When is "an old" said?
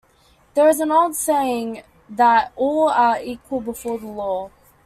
0.79-1.15